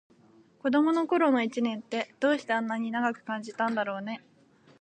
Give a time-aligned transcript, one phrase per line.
[0.63, 4.25] 子どもの頃の一年って、どうしてあんなに長く感じたんだろうね。